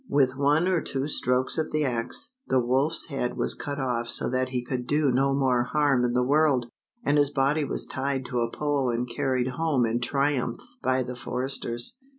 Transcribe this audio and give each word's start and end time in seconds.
With 0.09 0.35
one 0.35 0.67
or 0.67 0.81
two 0.81 1.07
strokes 1.07 1.59
of 1.59 1.69
the 1.69 1.85
axe, 1.85 2.29
the 2.47 2.59
wolfs 2.59 3.05
head 3.09 3.37
was 3.37 3.53
cut 3.53 3.79
off 3.79 4.09
so 4.09 4.31
that 4.31 4.49
he 4.49 4.65
could 4.65 4.87
do 4.87 5.11
no 5.11 5.31
more 5.35 5.65
harm 5.65 6.03
in 6.03 6.13
the 6.13 6.23
world, 6.25 6.67
and 7.05 7.19
his 7.19 7.29
body 7.29 7.63
was 7.63 7.85
tied 7.85 8.25
to 8.25 8.39
a 8.39 8.49
pole 8.49 8.89
and 8.89 9.07
carried 9.07 9.49
home 9.49 9.85
in 9.85 9.99
triumph 9.99 10.61
by 10.81 11.03
the 11.03 11.15
foresters. 11.15 11.99